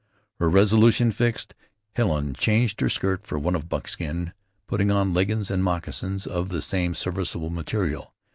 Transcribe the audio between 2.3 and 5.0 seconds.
changed her skirt for one of buckskin, putting